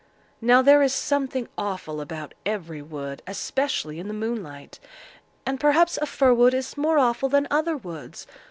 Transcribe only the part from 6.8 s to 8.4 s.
awful than other woods.